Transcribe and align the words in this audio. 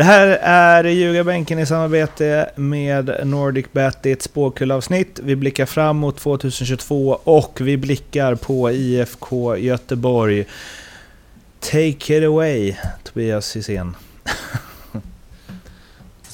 Det 0.00 0.04
här 0.04 0.26
är 0.42 0.84
Ljugarbänken 0.84 1.58
i 1.58 1.66
samarbete 1.66 2.50
med 2.56 3.20
Nordic 3.24 3.66
Bet. 3.72 4.02
Det 4.02 4.08
är 4.08 4.12
ett 4.12 4.22
spåkulavsnitt. 4.22 5.20
Vi 5.22 5.36
blickar 5.36 5.66
fram 5.66 5.96
mot 5.96 6.16
2022 6.16 7.20
och 7.24 7.58
vi 7.60 7.76
blickar 7.76 8.34
på 8.34 8.70
IFK 8.70 9.56
Göteborg. 9.56 10.44
Take 11.60 12.16
it 12.18 12.24
away, 12.24 12.74
Tobias 13.04 13.56
Hysén. 13.56 13.96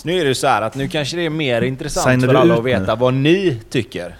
nu 0.05 0.20
är 0.20 0.25
det 0.25 0.34
så 0.34 0.47
här 0.47 0.62
att 0.62 0.75
nu 0.75 0.89
kanske 0.89 1.17
det 1.17 1.27
är 1.27 1.31
mer 1.31 1.62
intressant 1.62 2.06
Signar 2.06 2.28
för 2.28 2.34
alla 2.34 2.55
att 2.55 2.64
veta 2.64 2.94
nu? 2.94 3.00
vad 3.00 3.14
ni 3.14 3.61
tycker. 3.70 4.17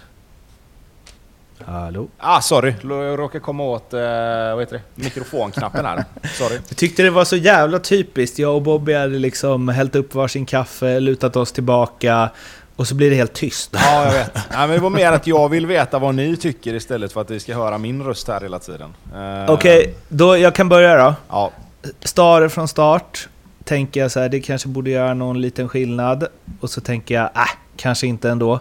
Hallå? 1.65 2.09
Ah, 2.19 2.41
sorry. 2.41 2.75
Jag 2.83 3.19
råkade 3.19 3.41
komma 3.41 3.63
åt 3.63 3.95
eh, 3.95 4.01
vad 4.01 4.61
heter 4.61 4.77
det? 4.77 5.05
mikrofonknappen 5.05 5.85
här. 5.85 6.05
Sorry. 6.39 6.59
Jag 6.69 6.77
tyckte 6.77 7.03
det 7.03 7.11
var 7.11 7.25
så 7.25 7.37
jävla 7.37 7.79
typiskt. 7.79 8.39
Jag 8.39 8.55
och 8.55 8.63
Bobby 8.63 8.93
hade 8.93 9.19
liksom 9.19 9.69
hällt 9.69 9.97
upp 9.97 10.15
varsin 10.15 10.47
kaffe, 10.47 11.01
lutat 11.01 11.37
oss 11.37 11.53
tillbaka 11.53 12.31
och 12.77 12.87
så 12.89 12.95
blir 12.95 13.11
det 13.11 13.17
helt 13.17 13.33
tyst. 13.33 13.71
Ja, 13.73 14.05
jag 14.05 14.13
vet. 14.13 14.35
Nej, 14.35 14.45
men 14.59 14.71
det 14.71 14.79
var 14.79 14.91
mer 14.91 15.13
att 15.13 15.27
jag 15.27 15.49
vill 15.49 15.67
veta 15.67 15.99
vad 15.99 16.15
ni 16.15 16.37
tycker 16.37 16.75
istället 16.75 17.13
för 17.13 17.21
att 17.21 17.31
vi 17.31 17.41
ska 17.41 17.55
höra 17.55 17.79
min 17.79 18.03
röst 18.03 18.29
här 18.29 18.41
hela 18.41 18.59
tiden. 18.59 18.95
Uh, 19.15 19.51
Okej, 19.51 19.79
okay, 19.81 19.95
då 20.09 20.37
jag 20.37 20.55
kan 20.55 20.69
börja 20.69 20.97
då. 20.97 21.15
Ja. 21.29 21.53
Stare 22.01 22.49
från 22.49 22.69
start. 22.69 23.29
Tänker 23.65 24.01
jag 24.01 24.11
så 24.11 24.21
här, 24.21 24.29
det 24.29 24.41
kanske 24.41 24.69
borde 24.69 24.91
göra 24.91 25.15
någon 25.15 25.41
liten 25.41 25.69
skillnad. 25.69 26.27
Och 26.61 26.71
så 26.71 26.81
tänker 26.81 27.15
jag, 27.15 27.25
äh, 27.25 27.51
kanske 27.77 28.07
inte 28.07 28.31
ändå. 28.31 28.53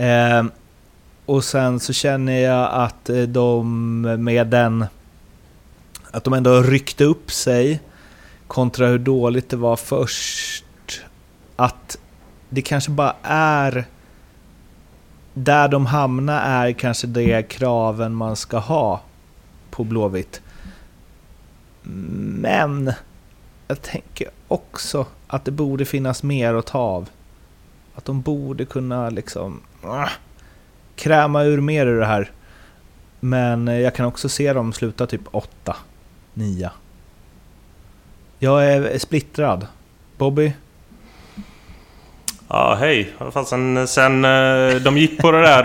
Uh, 0.00 0.44
och 1.28 1.44
sen 1.44 1.80
så 1.80 1.92
känner 1.92 2.40
jag 2.40 2.70
att 2.72 3.08
eh, 3.10 3.22
de 3.22 4.00
med 4.00 4.46
den... 4.46 4.86
Att 6.10 6.24
de 6.24 6.32
ändå 6.32 6.62
ryckte 6.62 7.04
upp 7.04 7.32
sig 7.32 7.80
kontra 8.46 8.86
hur 8.86 8.98
dåligt 8.98 9.48
det 9.48 9.56
var 9.56 9.76
först. 9.76 10.64
Att 11.56 11.98
det 12.48 12.62
kanske 12.62 12.90
bara 12.90 13.14
är... 13.22 13.84
Där 15.34 15.68
de 15.68 15.86
hamnar 15.86 16.40
är 16.40 16.72
kanske 16.72 17.06
det 17.06 17.42
kraven 17.42 18.14
man 18.14 18.36
ska 18.36 18.58
ha 18.58 19.00
på 19.70 19.84
Blåvitt. 19.84 20.40
Men 21.82 22.92
jag 23.66 23.82
tänker 23.82 24.28
också 24.48 25.06
att 25.26 25.44
det 25.44 25.50
borde 25.50 25.84
finnas 25.84 26.22
mer 26.22 26.54
att 26.54 26.66
ta 26.66 26.78
av. 26.78 27.08
Att 27.94 28.04
de 28.04 28.20
borde 28.20 28.64
kunna 28.64 29.10
liksom... 29.10 29.60
Ah, 29.82 30.08
Kräma 30.98 31.42
ur 31.42 31.60
mer 31.60 31.86
ur 31.86 32.00
det 32.00 32.06
här. 32.06 32.30
Men 33.20 33.68
eh, 33.68 33.80
jag 33.80 33.94
kan 33.94 34.06
också 34.06 34.28
se 34.28 34.52
dem 34.52 34.72
sluta 34.72 35.06
typ 35.06 35.20
8, 35.30 35.76
9. 36.34 36.70
Jag 38.38 38.72
är 38.72 38.98
splittrad. 38.98 39.66
Bobby? 40.16 40.52
Ja, 42.48 42.76
hej. 42.80 43.12
Sen, 43.46 43.88
sen 43.88 44.24
eh, 44.24 44.74
de 44.74 44.98
gick 44.98 45.20
på 45.20 45.30
den 45.30 45.42
där 45.42 45.64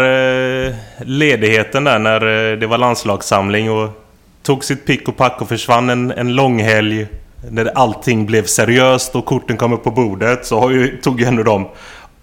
eh, 0.68 0.76
ledigheten 1.00 1.84
där 1.84 2.00
när 2.00 2.20
det 2.56 2.68
var 2.68 2.78
landslagssamling 2.78 3.72
och 3.72 3.90
tog 4.44 4.64
sitt 4.64 4.86
pick 4.86 5.08
och 5.08 5.18
pack 5.18 5.42
och 5.42 5.50
försvann 5.50 5.90
en, 5.90 6.12
en 6.12 6.36
lång 6.36 6.60
helg 6.60 7.08
när 7.50 7.66
allting 7.66 8.26
blev 8.26 8.46
seriöst 8.46 9.16
och 9.16 9.26
korten 9.26 9.58
kom 9.58 9.74
upp 9.74 9.84
på 9.84 9.92
bordet 9.92 10.46
så 10.46 10.60
har 10.60 10.70
ju, 10.70 10.98
tog 10.98 11.20
ju 11.20 11.26
ändå 11.26 11.44
de 11.44 11.68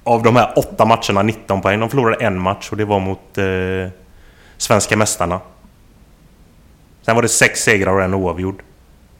av 0.04 0.22
de 0.22 0.36
här 0.36 0.52
åtta 0.56 0.84
matcherna 0.84 1.22
19 1.22 1.60
poäng. 1.62 1.80
De 1.80 1.88
förlorade 1.88 2.24
en 2.24 2.40
match 2.40 2.68
och 2.70 2.76
det 2.76 2.84
var 2.84 3.00
mot 3.00 3.38
eh, 3.38 3.92
svenska 4.56 4.96
mästarna. 4.96 5.40
Sen 7.02 7.14
var 7.14 7.22
det 7.22 7.28
sex 7.28 7.60
segrar 7.60 7.92
och 7.92 8.02
en 8.02 8.14
oavgjord. 8.14 8.62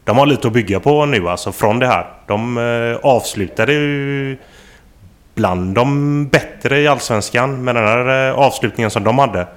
De 0.03 0.17
har 0.17 0.25
lite 0.25 0.47
att 0.47 0.53
bygga 0.53 0.79
på 0.79 1.05
nu 1.05 1.29
alltså 1.29 1.51
från 1.51 1.79
det 1.79 1.87
här. 1.87 2.05
De 2.27 2.57
eh, 2.57 3.09
avslutade 3.09 3.73
ju 3.73 4.37
bland 5.35 5.75
de 5.75 6.27
bättre 6.27 6.79
i 6.79 6.87
Allsvenskan 6.87 7.63
med 7.63 7.75
den 7.75 7.87
här 7.87 8.29
eh, 8.29 8.35
avslutningen 8.35 8.91
som 8.91 9.03
de 9.03 9.19
hade. 9.19 9.47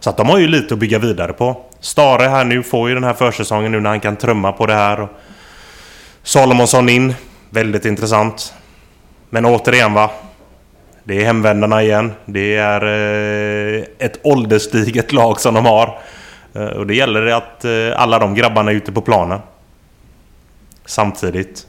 Så 0.00 0.10
att 0.10 0.16
de 0.16 0.28
har 0.28 0.38
ju 0.38 0.48
lite 0.48 0.74
att 0.74 0.80
bygga 0.80 0.98
vidare 0.98 1.32
på. 1.32 1.60
Stare 1.80 2.28
här 2.28 2.44
nu 2.44 2.62
får 2.62 2.88
ju 2.88 2.94
den 2.94 3.04
här 3.04 3.14
försäsongen 3.14 3.72
nu 3.72 3.80
när 3.80 3.90
han 3.90 4.00
kan 4.00 4.16
trumma 4.16 4.52
på 4.52 4.66
det 4.66 4.74
här. 4.74 5.08
Salomonsson 6.22 6.88
in. 6.88 7.14
Väldigt 7.50 7.84
intressant. 7.84 8.54
Men 9.30 9.46
återigen 9.46 9.92
va. 9.92 10.10
Det 11.06 11.20
är 11.20 11.24
hemvändarna 11.24 11.82
igen. 11.82 12.12
Det 12.24 12.56
är 12.56 12.82
eh, 12.84 13.84
ett 13.98 14.20
ålderstiget 14.22 15.12
lag 15.12 15.40
som 15.40 15.54
de 15.54 15.66
har. 15.66 15.98
Eh, 16.54 16.66
och 16.66 16.86
det 16.86 16.94
gäller 16.94 17.26
att 17.26 17.64
eh, 17.64 17.72
alla 17.96 18.18
de 18.18 18.34
grabbarna 18.34 18.70
är 18.70 18.74
ute 18.74 18.92
på 18.92 19.00
planen. 19.00 19.40
Samtidigt. 20.84 21.66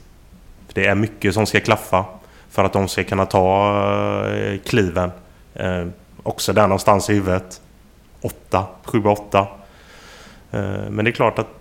Det 0.72 0.86
är 0.86 0.94
mycket 0.94 1.34
som 1.34 1.46
ska 1.46 1.60
klaffa 1.60 2.04
för 2.50 2.64
att 2.64 2.72
de 2.72 2.88
ska 2.88 3.04
kunna 3.04 3.26
ta 3.26 3.82
kliven. 4.64 5.10
Också 6.22 6.52
där 6.52 6.62
någonstans 6.62 7.10
i 7.10 7.14
huvudet. 7.14 7.60
8, 8.20 8.64
7, 8.84 9.04
8. 9.04 9.46
Men 10.90 11.04
det 11.04 11.10
är 11.10 11.12
klart 11.12 11.38
att 11.38 11.60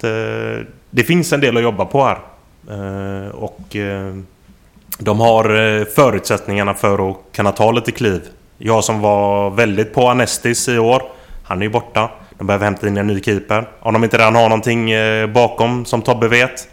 det 0.89 1.03
finns 1.07 1.33
en 1.33 1.39
del 1.39 1.57
att 1.57 1.63
jobba 1.63 1.85
på 1.85 2.03
här. 2.03 2.19
Och 3.31 3.75
de 4.99 5.19
har 5.19 5.79
eh, 5.79 5.85
förutsättningarna 5.85 6.73
för 6.73 7.09
att 7.09 7.17
kunna 7.35 7.51
ta 7.51 7.71
lite 7.71 7.91
kliv. 7.91 8.21
Jag 8.57 8.83
som 8.83 9.01
var 9.01 9.49
väldigt 9.49 9.93
på 9.93 10.07
Anestis 10.07 10.69
i 10.69 10.77
år. 10.77 11.03
Han 11.43 11.61
är 11.61 11.65
ju 11.65 11.71
borta. 11.71 12.09
De 12.37 12.47
behöver 12.47 12.65
hämta 12.65 12.87
in 12.87 12.97
en 12.97 13.07
ny 13.07 13.21
keeper. 13.21 13.69
Om 13.79 13.93
de 13.93 14.03
inte 14.03 14.17
redan 14.17 14.35
har 14.35 14.49
någonting 14.49 14.91
eh, 14.91 15.27
bakom 15.27 15.85
som 15.85 16.01
Tobbe 16.01 16.27
vet. 16.27 16.67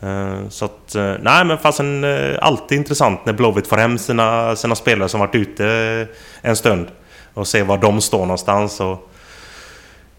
Eh, 0.00 0.48
så 0.48 0.64
att, 0.64 0.96
nej 1.20 1.44
men 1.44 1.58
fasen 1.58 2.04
alltid 2.40 2.78
intressant 2.78 3.26
när 3.26 3.32
Blåvitt 3.32 3.66
får 3.66 3.76
hem 3.76 3.98
sina, 3.98 4.56
sina 4.56 4.74
spelare 4.74 5.08
som 5.08 5.20
varit 5.20 5.34
ute 5.34 6.06
en 6.42 6.56
stund. 6.56 6.86
Och 7.34 7.46
se 7.46 7.62
var 7.62 7.78
de 7.78 8.00
står 8.00 8.20
någonstans. 8.20 8.80
Och 8.80 9.10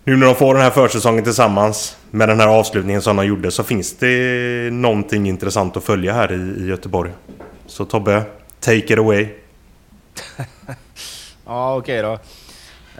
nu 0.04 0.18
när 0.18 0.26
de 0.26 0.36
får 0.36 0.54
den 0.54 0.64
här 0.64 0.70
försäsongen 0.70 1.24
tillsammans 1.24 1.98
med 2.12 2.30
den 2.30 2.40
här 2.40 2.48
avslutningen 2.48 3.02
som 3.02 3.16
de 3.16 3.26
gjorde 3.26 3.52
så 3.52 3.64
finns 3.64 3.98
det 3.98 4.70
någonting 4.72 5.28
intressant 5.28 5.78
att 5.78 5.84
följa 5.84 6.14
här 6.14 6.32
i, 6.32 6.64
i 6.64 6.68
Göteborg. 6.68 7.12
Så 7.70 7.86
Tobbe, 7.86 8.24
take 8.60 8.94
it 8.94 9.00
away. 9.00 9.28
ja, 11.46 11.76
okej 11.76 12.00
okay 12.00 12.02
då. 12.02 12.14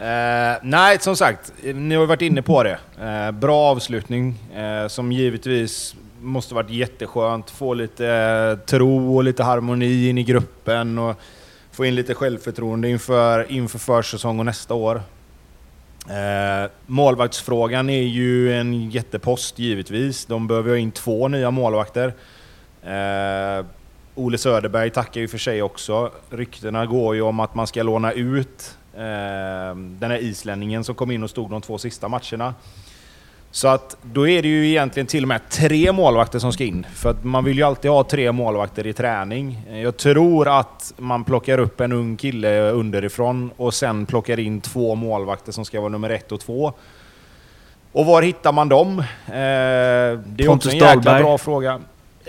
Eh, 0.04 0.58
nej, 0.62 0.98
som 1.00 1.16
sagt, 1.16 1.52
ni 1.74 1.94
har 1.94 2.06
varit 2.06 2.22
inne 2.22 2.42
på 2.42 2.62
det. 2.62 2.78
Eh, 3.00 3.30
bra 3.30 3.70
avslutning, 3.70 4.34
eh, 4.54 4.88
som 4.88 5.12
givetvis 5.12 5.94
måste 6.20 6.54
varit 6.54 6.70
jätteskönt. 6.70 7.50
Få 7.50 7.74
lite 7.74 8.06
eh, 8.06 8.66
tro 8.66 9.16
och 9.16 9.24
lite 9.24 9.42
harmoni 9.42 10.08
in 10.08 10.18
i 10.18 10.22
gruppen 10.22 10.98
och 10.98 11.16
få 11.72 11.84
in 11.84 11.94
lite 11.94 12.14
självförtroende 12.14 12.88
inför, 12.88 13.52
inför 13.52 13.78
försäsong 13.78 14.38
och 14.38 14.46
nästa 14.46 14.74
år. 14.74 15.02
Eh, 16.08 16.70
målvaktsfrågan 16.86 17.90
är 17.90 18.02
ju 18.02 18.52
en 18.54 18.90
jättepost 18.90 19.58
givetvis. 19.58 20.26
De 20.26 20.46
behöver 20.46 20.70
ha 20.70 20.76
in 20.76 20.90
två 20.90 21.28
nya 21.28 21.50
målvakter. 21.50 22.14
Eh, 22.82 23.64
Ole 24.20 24.38
Söderberg 24.38 24.90
tackar 24.90 25.20
ju 25.20 25.28
för 25.28 25.38
sig 25.38 25.62
också. 25.62 26.10
Ryktena 26.30 26.86
går 26.86 27.14
ju 27.14 27.22
om 27.22 27.40
att 27.40 27.54
man 27.54 27.66
ska 27.66 27.82
låna 27.82 28.12
ut 28.12 28.76
eh, 28.94 29.00
den 29.74 30.10
här 30.10 30.18
islänningen 30.22 30.84
som 30.84 30.94
kom 30.94 31.10
in 31.10 31.22
och 31.22 31.30
stod 31.30 31.50
de 31.50 31.60
två 31.62 31.78
sista 31.78 32.08
matcherna. 32.08 32.54
Så 33.50 33.68
att 33.68 33.96
då 34.02 34.28
är 34.28 34.42
det 34.42 34.48
ju 34.48 34.68
egentligen 34.68 35.06
till 35.06 35.24
och 35.24 35.28
med 35.28 35.40
tre 35.50 35.92
målvakter 35.92 36.38
som 36.38 36.52
ska 36.52 36.64
in. 36.64 36.86
För 36.94 37.10
att 37.10 37.24
man 37.24 37.44
vill 37.44 37.56
ju 37.56 37.62
alltid 37.62 37.90
ha 37.90 38.04
tre 38.04 38.32
målvakter 38.32 38.86
i 38.86 38.92
träning. 38.92 39.62
Jag 39.82 39.96
tror 39.96 40.48
att 40.58 40.92
man 40.96 41.24
plockar 41.24 41.58
upp 41.58 41.80
en 41.80 41.92
ung 41.92 42.16
kille 42.16 42.70
underifrån 42.70 43.50
och 43.56 43.74
sen 43.74 44.06
plockar 44.06 44.40
in 44.40 44.60
två 44.60 44.94
målvakter 44.94 45.52
som 45.52 45.64
ska 45.64 45.80
vara 45.80 45.90
nummer 45.92 46.10
ett 46.10 46.32
och 46.32 46.40
två. 46.40 46.72
Och 47.92 48.06
var 48.06 48.22
hittar 48.22 48.52
man 48.52 48.68
dem? 48.68 48.98
Eh, 48.98 49.04
det 49.28 49.34
är 49.34 50.46
Pontus 50.46 50.48
också 50.48 50.70
en 50.70 50.74
jäkla 50.74 50.86
Dahlberg. 50.94 51.22
bra 51.22 51.38
fråga. 51.38 51.80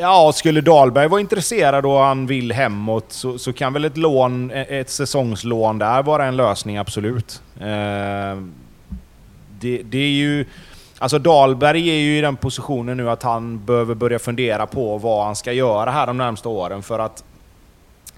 Ja, 0.02 0.32
skulle 0.34 0.62
Dahlberg 0.62 1.08
vara 1.08 1.22
intresserad 1.22 1.86
och 1.86 2.00
han 2.00 2.28
vill 2.28 2.52
hemåt 2.52 3.06
så, 3.10 3.38
så 3.38 3.54
kan 3.54 3.74
väl 3.74 3.86
ett 3.86 3.98
lån, 3.98 4.52
e- 4.52 4.66
ett 4.70 4.90
säsongslån 4.90 5.80
där 5.80 6.04
vara 6.04 6.26
en 6.26 6.38
lösning, 6.38 6.78
absolut. 6.78 7.42
Eh, 7.60 8.42
det, 9.60 9.82
det, 9.84 9.98
är 9.98 10.12
ju... 10.12 10.46
Alltså 10.98 11.20
Dahlberg 11.20 11.90
är 11.90 11.96
ju 11.96 12.18
i 12.18 12.22
den 12.22 12.36
positionen 12.36 12.98
nu 12.98 13.10
att 13.10 13.24
han 13.24 13.66
behöver 13.66 13.96
börja 13.96 14.20
fundera 14.20 14.68
på 14.68 14.98
vad 14.98 15.26
han 15.26 15.36
ska 15.36 15.52
göra 15.52 15.92
här 15.92 16.08
de 16.08 16.18
närmsta 16.18 16.50
åren 16.50 16.84
för 16.84 17.00
att 17.00 17.24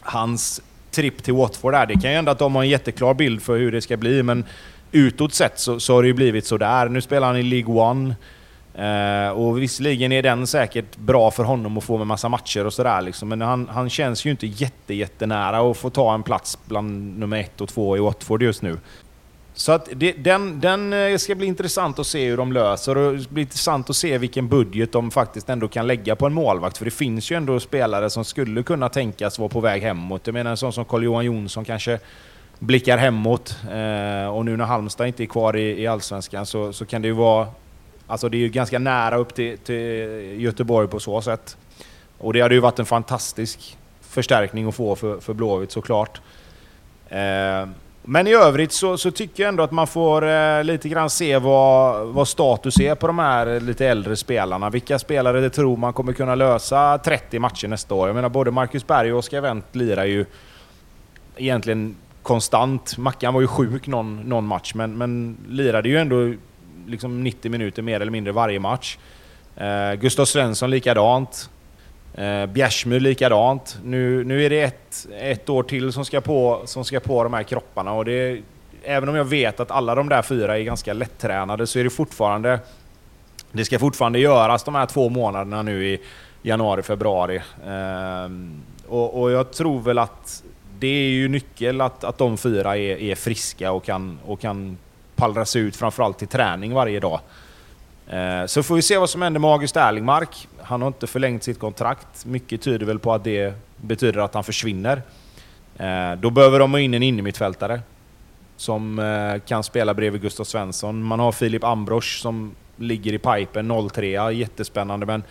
hans 0.01 0.61
tripp 0.91 1.23
till 1.23 1.33
Watford 1.33 1.73
där, 1.73 1.85
det 1.85 1.93
kan 1.93 2.09
ju 2.09 2.15
hända 2.15 2.31
att 2.31 2.39
de 2.39 2.55
har 2.55 2.63
en 2.63 2.69
jätteklar 2.69 3.13
bild 3.13 3.41
för 3.41 3.57
hur 3.57 3.71
det 3.71 3.81
ska 3.81 3.97
bli 3.97 4.23
men 4.23 4.45
utåt 4.91 5.33
sett 5.33 5.59
så, 5.59 5.79
så 5.79 5.93
har 5.93 6.01
det 6.01 6.07
ju 6.07 6.13
blivit 6.13 6.45
sådär. 6.45 6.89
Nu 6.89 7.01
spelar 7.01 7.27
han 7.27 7.37
i 7.37 7.43
League 7.43 7.75
One. 7.75 8.15
Uh, 8.79 9.29
och 9.29 9.61
visserligen 9.61 10.11
är 10.11 10.21
den 10.21 10.47
säkert 10.47 10.97
bra 10.97 11.31
för 11.31 11.43
honom 11.43 11.77
att 11.77 11.83
få 11.83 11.97
med 11.97 12.07
massa 12.07 12.29
matcher 12.29 12.65
och 12.65 12.73
sådär 12.73 13.01
liksom, 13.01 13.29
men 13.29 13.41
han, 13.41 13.69
han 13.71 13.89
känns 13.89 14.25
ju 14.25 14.31
inte 14.31 14.47
jätte, 14.47 14.93
jättenära 14.93 15.71
att 15.71 15.77
få 15.77 15.89
ta 15.89 16.13
en 16.13 16.23
plats 16.23 16.57
bland 16.65 17.19
nummer 17.19 17.37
ett 17.37 17.61
och 17.61 17.69
två 17.69 17.97
i 17.97 17.99
Watford 17.99 18.43
just 18.43 18.61
nu. 18.61 18.77
Så 19.53 19.71
att 19.71 19.89
det, 19.95 20.11
den, 20.11 20.59
den 20.59 20.93
eh, 20.93 21.17
ska 21.17 21.35
bli 21.35 21.47
intressant 21.47 21.99
att 21.99 22.07
se 22.07 22.29
hur 22.29 22.37
de 22.37 22.53
löser 22.53 22.97
och 22.97 23.17
det 23.17 23.29
blir 23.29 23.43
intressant 23.43 23.89
att 23.89 23.95
se 23.95 24.17
vilken 24.17 24.47
budget 24.47 24.91
de 24.91 25.11
faktiskt 25.11 25.49
ändå 25.49 25.67
kan 25.67 25.87
lägga 25.87 26.15
på 26.15 26.25
en 26.25 26.33
målvakt. 26.33 26.77
För 26.77 26.85
det 26.85 26.91
finns 26.91 27.31
ju 27.31 27.35
ändå 27.35 27.59
spelare 27.59 28.09
som 28.09 28.25
skulle 28.25 28.63
kunna 28.63 28.89
tänkas 28.89 29.39
vara 29.39 29.49
på 29.49 29.59
väg 29.59 29.81
hemåt. 29.81 30.21
Jag 30.25 30.33
menar 30.33 30.51
en 30.51 30.57
sån 30.57 30.73
som 30.73 30.85
Carl-Johan 30.85 31.25
Jonsson 31.25 31.65
kanske 31.65 31.99
blickar 32.59 32.97
hemåt. 32.97 33.57
Eh, 33.71 34.35
och 34.35 34.45
nu 34.45 34.57
när 34.57 34.65
Halmstad 34.65 35.07
inte 35.07 35.23
är 35.23 35.27
kvar 35.27 35.55
i, 35.55 35.81
i 35.81 35.87
Allsvenskan 35.87 36.45
så, 36.45 36.73
så 36.73 36.85
kan 36.85 37.01
det 37.01 37.07
ju 37.07 37.13
vara... 37.13 37.47
Alltså 38.07 38.29
det 38.29 38.37
är 38.37 38.39
ju 38.39 38.49
ganska 38.49 38.79
nära 38.79 39.17
upp 39.17 39.35
till, 39.35 39.57
till 39.57 39.75
Göteborg 40.41 40.87
på 40.87 40.99
så 40.99 41.21
sätt. 41.21 41.57
Och 42.17 42.33
det 42.33 42.41
hade 42.41 42.55
ju 42.55 42.61
varit 42.61 42.79
en 42.79 42.85
fantastisk 42.85 43.77
förstärkning 44.01 44.67
att 44.67 44.75
få 44.75 44.95
för, 44.95 45.19
för 45.19 45.33
Blåvitt 45.33 45.71
såklart. 45.71 46.21
Eh, 47.09 47.67
men 48.05 48.27
i 48.27 48.33
övrigt 48.33 48.71
så, 48.71 48.97
så, 48.97 49.11
tycker 49.11 49.43
jag 49.43 49.49
ändå 49.49 49.63
att 49.63 49.71
man 49.71 49.87
får 49.87 50.27
eh, 50.27 50.63
lite 50.63 50.89
grann 50.89 51.09
se 51.09 51.37
vad, 51.37 52.07
vad 52.07 52.27
status 52.27 52.79
är 52.79 52.95
på 52.95 53.07
de 53.07 53.19
här 53.19 53.59
lite 53.59 53.87
äldre 53.87 54.15
spelarna. 54.15 54.69
Vilka 54.69 54.99
spelare 54.99 55.41
det 55.41 55.49
tror 55.49 55.77
man 55.77 55.93
kommer 55.93 56.13
kunna 56.13 56.35
lösa 56.35 56.97
30 56.97 57.39
matcher 57.39 57.67
nästa 57.67 57.95
år. 57.95 58.07
Jag 58.07 58.15
menar 58.15 58.29
både 58.29 58.51
Marcus 58.51 58.87
Berg 58.87 59.13
och 59.13 59.19
Oskar 59.19 59.41
Wendt 59.41 59.75
lirar 59.75 60.05
ju 60.05 60.25
egentligen 61.37 61.95
konstant. 62.23 62.97
Mackan 62.97 63.33
var 63.33 63.41
ju 63.41 63.47
sjuk 63.47 63.87
någon, 63.87 64.21
någon 64.21 64.45
match, 64.45 64.73
men, 64.75 64.97
men 64.97 65.37
lirade 65.47 65.89
ju 65.89 65.97
ändå 65.97 66.33
liksom 66.87 67.23
90 67.23 67.51
minuter 67.51 67.81
mer 67.81 67.99
eller 67.99 68.11
mindre 68.11 68.33
varje 68.33 68.59
match. 68.59 68.97
Eh, 69.55 69.93
Gustav 69.93 70.25
Svensson 70.25 70.69
likadant. 70.69 71.49
Eh, 72.13 72.45
Bjärsmyr 72.45 72.99
likadant. 72.99 73.77
Nu, 73.83 74.23
nu 74.23 74.45
är 74.45 74.49
det 74.49 74.61
ett, 74.61 75.07
ett 75.19 75.49
år 75.49 75.63
till 75.63 75.93
som 75.93 76.05
ska, 76.05 76.21
på, 76.21 76.61
som 76.65 76.85
ska 76.85 76.99
på 76.99 77.23
de 77.23 77.33
här 77.33 77.43
kropparna. 77.43 77.91
Och 77.93 78.05
det, 78.05 78.41
även 78.83 79.09
om 79.09 79.15
jag 79.15 79.25
vet 79.25 79.59
att 79.59 79.71
alla 79.71 79.95
de 79.95 80.09
där 80.09 80.21
fyra 80.21 80.57
är 80.57 80.63
ganska 80.63 80.93
lättränade 80.93 81.67
så 81.67 81.79
är 81.79 81.83
det 81.83 81.89
fortfarande... 81.89 82.59
Det 83.51 83.65
ska 83.65 83.79
fortfarande 83.79 84.19
göras 84.19 84.63
de 84.63 84.75
här 84.75 84.85
två 84.85 85.09
månaderna 85.09 85.61
nu 85.61 85.87
i 85.87 86.01
januari, 86.41 86.81
februari. 86.81 87.35
Eh, 87.65 88.29
och, 88.87 89.21
och 89.21 89.31
jag 89.31 89.51
tror 89.51 89.81
väl 89.81 89.97
att 89.97 90.43
det 90.79 90.87
är 90.87 91.09
ju 91.09 91.27
nyckel 91.27 91.81
att, 91.81 92.03
att 92.03 92.17
de 92.17 92.37
fyra 92.37 92.77
är, 92.77 92.97
är 92.97 93.15
friska 93.15 93.71
och 93.71 93.83
kan, 93.83 94.19
och 94.25 94.39
kan 94.39 94.77
pallra 95.23 95.45
sig 95.45 95.61
ut 95.61 95.75
framförallt 95.75 96.17
till 96.17 96.27
träning 96.27 96.73
varje 96.73 96.99
dag. 96.99 97.19
Eh, 98.07 98.45
så 98.45 98.63
får 98.63 98.75
vi 98.75 98.81
se 98.81 98.97
vad 98.97 99.09
som 99.09 99.21
händer 99.21 99.39
med 99.39 99.51
August 99.51 99.75
Erlingmark. 99.75 100.47
Han 100.61 100.81
har 100.81 100.87
inte 100.87 101.07
förlängt 101.07 101.43
sitt 101.43 101.59
kontrakt. 101.59 102.25
Mycket 102.25 102.61
tyder 102.61 102.85
väl 102.85 102.99
på 102.99 103.13
att 103.13 103.23
det 103.23 103.53
betyder 103.81 104.19
att 104.19 104.33
han 104.33 104.43
försvinner. 104.43 105.01
Eh, 105.77 106.13
då 106.17 106.29
behöver 106.29 106.59
de 106.59 106.71
ha 106.71 106.79
in 106.79 106.93
en 106.93 107.03
innermittfältare 107.03 107.81
som 108.57 108.99
eh, 108.99 109.41
kan 109.47 109.63
spela 109.63 109.93
bredvid 109.93 110.21
Gustav 110.21 110.43
Svensson. 110.43 111.03
Man 111.03 111.19
har 111.19 111.31
Filip 111.31 111.63
Ambrosch 111.63 112.19
som 112.21 112.55
ligger 112.75 113.13
i 113.13 113.17
pipen, 113.17 113.89
03 113.89 114.31
jättespännande 114.31 115.05
men 115.05 115.23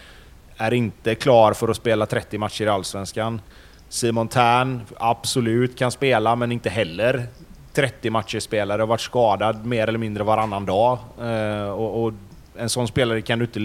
är 0.56 0.74
inte 0.74 1.14
klar 1.14 1.52
för 1.52 1.68
att 1.68 1.76
spela 1.76 2.06
30 2.06 2.38
matcher 2.38 2.64
i 2.64 2.68
Allsvenskan. 2.68 3.40
Simon 3.88 4.28
Tern, 4.28 4.80
absolut 4.96 5.78
kan 5.78 5.90
spela, 5.90 6.36
men 6.36 6.52
inte 6.52 6.70
heller 6.70 7.26
30 7.72 8.10
matcher 8.10 8.40
spelare. 8.40 8.82
Har 8.82 8.86
varit 8.86 9.00
skadad 9.00 9.66
mer 9.66 9.86
eller 9.88 9.98
mindre 9.98 10.24
varannan 10.24 10.66
dag. 10.66 10.98
Eh, 11.22 11.70
och, 11.70 12.04
och, 12.04 12.12
en 12.56 12.68
sån 12.68 12.88
spelare 12.88 13.22
kan 13.22 13.38
du 13.38 13.44
inte, 13.44 13.58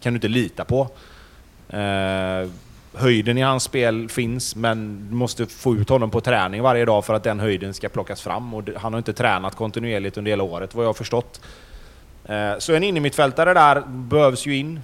kan 0.00 0.12
du 0.12 0.16
inte 0.16 0.28
lita 0.28 0.64
på. 0.64 0.88
Eh, 1.68 2.48
höjden 2.94 3.38
i 3.38 3.40
hans 3.40 3.62
spel 3.62 4.08
finns, 4.08 4.56
men 4.56 5.06
du 5.10 5.16
måste 5.16 5.46
få 5.46 5.74
ut 5.74 5.88
honom 5.88 6.10
på 6.10 6.20
träning 6.20 6.62
varje 6.62 6.84
dag 6.84 7.04
för 7.04 7.14
att 7.14 7.22
den 7.22 7.40
höjden 7.40 7.74
ska 7.74 7.88
plockas 7.88 8.22
fram. 8.22 8.54
Och 8.54 8.62
han 8.76 8.92
har 8.92 8.98
inte 8.98 9.12
tränat 9.12 9.54
kontinuerligt 9.54 10.16
under 10.16 10.30
hela 10.30 10.44
året, 10.44 10.74
vad 10.74 10.84
jag 10.84 10.88
har 10.88 10.94
förstått. 10.94 11.40
Eh, 12.24 12.58
så 12.58 12.74
en 12.74 12.82
innermittfältare 12.82 13.54
där 13.54 13.80
behövs 13.86 14.46
ju 14.46 14.56
in. 14.56 14.80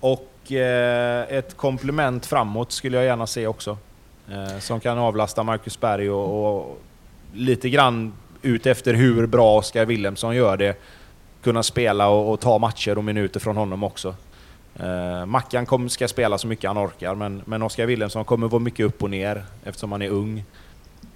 Och 0.00 0.32
Eh, 0.50 1.36
ett 1.36 1.56
komplement 1.56 2.26
framåt 2.26 2.72
skulle 2.72 2.96
jag 2.96 3.06
gärna 3.06 3.26
se 3.26 3.46
också. 3.46 3.78
Eh, 4.30 4.58
som 4.58 4.80
kan 4.80 4.98
avlasta 4.98 5.42
Marcus 5.42 5.80
Berg 5.80 6.10
och, 6.10 6.60
och 6.60 6.78
lite 7.36 7.68
grann 7.68 8.12
ut 8.42 8.66
efter 8.66 8.94
hur 8.94 9.26
bra 9.26 9.58
Oskar 9.58 9.84
Willemsson 9.84 10.36
gör 10.36 10.56
det, 10.56 10.76
kunna 11.42 11.62
spela 11.62 12.08
och, 12.08 12.32
och, 12.32 12.40
ta 12.40 12.58
matcher 12.58 12.98
och 12.98 13.04
minuter 13.04 13.40
från 13.40 13.56
honom 13.56 13.82
också. 13.82 14.14
Eh, 14.76 15.26
Mackan 15.26 15.66
kom, 15.66 15.88
ska 15.88 16.08
spela 16.08 16.38
så 16.38 16.46
mycket 16.46 16.68
han 16.68 16.78
orkar, 16.78 17.14
men, 17.14 17.42
men 17.44 17.62
Oskar 17.62 17.86
Willemsson 17.86 18.24
kommer 18.24 18.48
vara 18.48 18.62
mycket 18.62 18.86
upp 18.86 19.02
och 19.02 19.10
ner 19.10 19.44
eftersom 19.64 19.92
han 19.92 20.02
är 20.02 20.08
ung. 20.08 20.44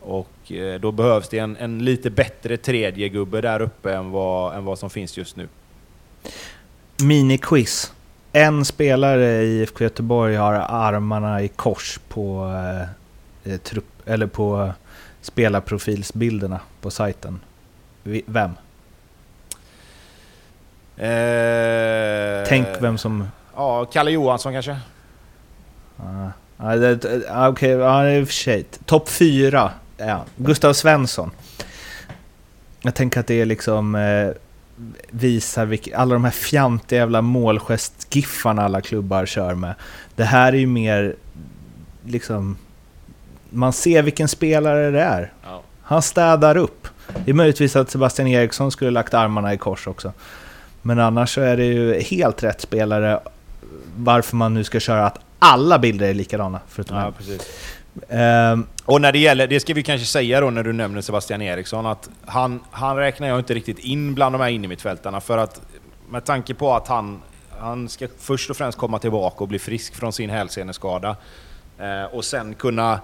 Och 0.01 0.53
eh, 0.53 0.81
då 0.81 0.93
behövs 0.93 1.29
det 1.29 1.39
en, 1.39 1.57
en 1.57 1.85
lite 1.85 2.11
bättre 2.11 2.57
tredje 2.57 3.09
gubbe 3.09 3.41
där 3.41 3.63
uppe 3.63 3.95
än 3.95 4.11
vad, 4.11 4.57
än 4.57 4.65
vad 4.65 4.79
som 4.79 4.91
finns 4.91 5.19
just 5.19 5.37
nu. 5.37 5.49
Mini-quiz 7.03 7.93
en 8.33 8.65
spelare 8.65 9.43
i 9.43 9.61
IFK 9.61 9.85
Göteborg 9.85 10.37
har 10.37 10.55
armarna 10.55 11.43
i 11.43 11.49
kors 11.49 12.01
på, 12.09 12.53
eh, 13.45 13.57
trupp, 13.57 14.09
eller 14.09 14.27
på 14.27 14.73
spelarprofilsbilderna 15.21 16.61
på 16.81 16.91
sajten. 16.91 17.41
Vem? 18.27 18.51
Eh, 20.97 22.49
Tänk 22.49 22.67
vem 22.81 22.99
som... 22.99 23.29
Ja, 23.57 23.85
Kalle 23.85 24.11
Johansson 24.11 24.53
kanske? 24.53 24.77
Ah, 25.97 26.29
Okej, 26.59 27.49
okay, 27.49 27.71
ja, 27.71 28.11
i 28.11 28.23
och 28.23 28.27
för 28.27 28.35
sig. 28.35 28.65
Topp 28.85 29.09
fyra. 29.09 29.71
Ja. 29.97 30.25
Gustav 30.37 30.73
Svensson. 30.73 31.31
Jag 32.83 32.95
tänker 32.95 33.21
att 33.21 33.27
det 33.27 33.41
är 33.41 33.47
liksom... 33.47 33.95
Eh, 33.95 34.31
visar 35.11 35.67
vilka, 35.67 35.97
alla 35.97 36.15
de 36.15 36.25
här 36.25 36.31
fjantiga 36.31 36.99
jävla 36.99 37.23
målgestgiffarna 37.23 38.65
alla 38.65 38.81
klubbar 38.81 39.27
kör 39.27 39.55
med. 39.55 39.75
Det 40.17 40.25
här 40.25 40.53
är 40.53 40.57
ju 40.57 40.67
mer 40.67 41.17
liksom... 42.05 42.57
Man 43.51 43.73
ser 43.73 44.03
vilken 44.03 44.29
spelare 44.29 44.91
det 44.91 45.01
är. 45.01 45.33
Ja. 45.45 45.63
Han 45.83 46.03
städar 46.03 46.57
upp. 46.57 46.89
Det 47.25 47.31
är 47.31 47.35
möjligtvis 47.35 47.77
att 47.77 47.91
Sebastian 47.91 48.29
Eriksson 48.29 48.71
skulle 48.71 48.91
lagt 48.91 49.15
armarna 49.15 49.55
i 49.55 49.59
kors 49.59 49.87
också. 49.87 50.13
Men 50.83 50.99
annars 50.99 51.35
så 51.35 51.41
är 51.41 51.57
det 51.57 51.65
ju 51.65 52.01
helt 52.01 52.43
rätt 52.43 52.61
spelare 52.61 53.21
varför 53.97 54.37
man 54.37 54.55
nu 54.55 54.65
ska 54.65 54.81
köra 54.81 55.07
att 55.07 55.19
alla 55.39 55.79
bilder 55.79 56.09
är 56.09 56.15
likadana. 56.15 56.61
Förutom 56.69 56.97
ja, 56.97 57.13
precis. 57.19 57.49
Um, 58.09 58.67
och 58.85 59.01
när 59.01 59.13
det 59.13 59.19
gäller, 59.19 59.47
det 59.47 59.61
ska 59.61 59.75
vi 59.75 59.83
kanske 59.83 60.07
säga 60.07 60.41
då 60.41 60.51
när 60.51 60.63
du 60.63 60.73
nämner 60.73 61.01
Sebastian 61.01 61.43
Eriksson, 61.43 61.87
att 61.87 62.11
han, 62.27 62.61
han 62.71 62.97
räknar 62.97 63.29
jag 63.29 63.39
inte 63.39 63.55
riktigt 63.55 63.79
in 63.79 64.15
bland 64.15 64.35
de 64.35 64.41
här 64.41 64.49
innermittfältarna 64.49 65.21
för 65.21 65.39
att 65.39 65.61
med 66.11 66.25
tanke 66.25 66.55
på 66.55 66.75
att 66.75 66.89
han, 66.89 67.23
han 67.59 67.89
ska 67.89 68.09
först 68.19 68.51
och 68.51 68.57
främst 68.57 68.79
komma 68.79 68.99
tillbaka 68.99 69.45
och 69.45 69.49
bli 69.49 69.59
frisk 69.59 69.95
från 69.95 70.13
sin 70.13 70.31
hälseneskada 70.31 71.17
eh, 71.79 72.05
och 72.15 72.25
sen 72.25 72.55
kunna 72.55 73.01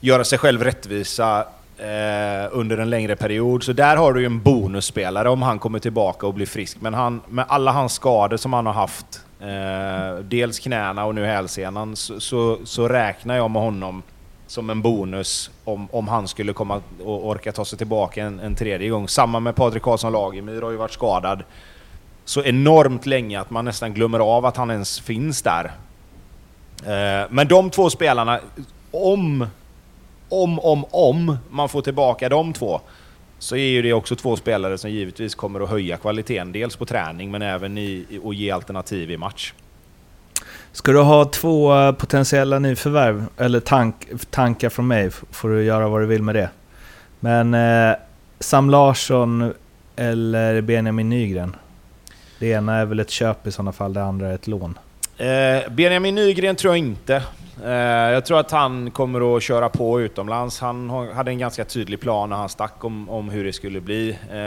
göra 0.00 0.24
sig 0.24 0.38
själv 0.38 0.64
rättvisa 0.64 1.44
eh, 1.78 2.48
under 2.50 2.78
en 2.78 2.90
längre 2.90 3.16
period. 3.16 3.62
Så 3.62 3.72
där 3.72 3.96
har 3.96 4.12
du 4.12 4.20
ju 4.20 4.26
en 4.26 4.42
bonusspelare 4.42 5.28
om 5.28 5.42
han 5.42 5.58
kommer 5.58 5.78
tillbaka 5.78 6.26
och 6.26 6.34
blir 6.34 6.46
frisk. 6.46 6.76
Men 6.80 6.94
han, 6.94 7.20
med 7.28 7.44
alla 7.48 7.72
hans 7.72 7.92
skador 7.92 8.36
som 8.36 8.52
han 8.52 8.66
har 8.66 8.72
haft, 8.72 9.20
eh, 9.40 10.24
dels 10.24 10.58
knäna 10.58 11.04
och 11.04 11.14
nu 11.14 11.24
hälsenan, 11.24 11.96
så, 11.96 12.20
så, 12.20 12.58
så 12.64 12.88
räknar 12.88 13.36
jag 13.36 13.50
med 13.50 13.62
honom 13.62 14.02
som 14.46 14.70
en 14.70 14.82
bonus 14.82 15.50
om, 15.64 15.88
om 15.92 16.08
han 16.08 16.28
skulle 16.28 16.52
komma 16.52 16.80
och 17.04 17.26
orka 17.26 17.52
ta 17.52 17.64
sig 17.64 17.78
tillbaka 17.78 18.22
en, 18.22 18.40
en 18.40 18.54
tredje 18.54 18.88
gång. 18.88 19.08
Samma 19.08 19.40
med 19.40 19.56
Patrik 19.56 19.82
Karlsson 19.82 20.12
Lagemyr 20.12 20.62
har 20.62 20.70
ju 20.70 20.76
varit 20.76 20.92
skadad. 20.92 21.42
så 22.24 22.42
enormt 22.42 23.06
länge 23.06 23.40
att 23.40 23.50
man 23.50 23.64
nästan 23.64 23.94
glömmer 23.94 24.18
av 24.18 24.46
att 24.46 24.56
han 24.56 24.70
ens 24.70 25.00
finns 25.00 25.42
där. 25.42 25.64
Eh, 26.82 27.26
men 27.30 27.48
de 27.48 27.70
två 27.70 27.90
spelarna, 27.90 28.40
om, 28.90 29.46
om, 30.28 30.58
om, 30.58 30.84
om 30.90 31.36
man 31.50 31.68
får 31.68 31.82
tillbaka 31.82 32.28
de 32.28 32.52
två, 32.52 32.80
så 33.38 33.56
är 33.56 33.68
ju 33.68 33.82
det 33.82 33.92
också 33.92 34.16
två 34.16 34.36
spelare 34.36 34.78
som 34.78 34.90
givetvis 34.90 35.34
kommer 35.34 35.60
att 35.60 35.70
höja 35.70 35.96
kvaliteten. 35.96 36.52
Dels 36.52 36.76
på 36.76 36.86
träning, 36.86 37.30
men 37.30 37.42
även 37.42 37.78
i 37.78 38.20
att 38.24 38.36
ge 38.36 38.50
alternativ 38.50 39.10
i 39.10 39.16
match. 39.16 39.52
Ska 40.72 40.92
du 40.92 41.00
ha 41.00 41.24
två 41.24 41.74
eh, 41.74 41.92
potentiella 41.92 42.58
nyförvärv, 42.58 43.26
eller 43.36 43.60
tank, 43.60 43.96
tankar 44.30 44.68
från 44.68 44.86
mig, 44.86 45.10
får 45.10 45.48
du 45.48 45.64
göra 45.64 45.88
vad 45.88 46.00
du 46.00 46.06
vill 46.06 46.22
med 46.22 46.34
det. 46.34 46.50
Men 47.20 47.54
eh, 47.54 47.96
Sam 48.40 48.70
Larsson 48.70 49.52
eller 49.96 50.60
Benjamin 50.60 51.08
Nygren? 51.08 51.56
Det 52.38 52.46
ena 52.46 52.76
är 52.76 52.84
väl 52.84 53.00
ett 53.00 53.10
köp 53.10 53.46
i 53.46 53.52
sådana 53.52 53.72
fall, 53.72 53.92
det 53.92 54.02
andra 54.02 54.28
är 54.28 54.34
ett 54.34 54.46
lån. 54.46 54.78
Eh, 55.18 55.70
Benjamin 55.70 56.14
Nygren 56.14 56.56
tror 56.56 56.74
jag 56.74 56.78
inte. 56.78 57.22
Eh, 57.64 57.72
jag 58.12 58.26
tror 58.26 58.40
att 58.40 58.50
han 58.50 58.90
kommer 58.90 59.36
att 59.36 59.42
köra 59.42 59.68
på 59.68 60.00
utomlands. 60.00 60.60
Han 60.60 60.90
hade 60.90 61.30
en 61.30 61.38
ganska 61.38 61.64
tydlig 61.64 62.00
plan 62.00 62.30
när 62.30 62.36
han 62.36 62.48
stack 62.48 62.84
om, 62.84 63.08
om 63.08 63.28
hur 63.28 63.44
det 63.44 63.52
skulle 63.52 63.80
bli. 63.80 64.18
Eh, 64.32 64.38